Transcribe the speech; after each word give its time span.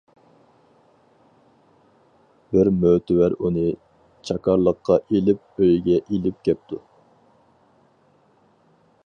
بىر 2.55 2.71
مۆتىۋەر 2.85 3.35
ئۇنى 3.41 3.67
چاكارلىققا 4.31 4.99
ئېلىپ، 5.03 5.45
ئۆيىگە 5.67 6.01
ئېلىپ 6.03 6.43
كەپتۇ. 6.49 6.83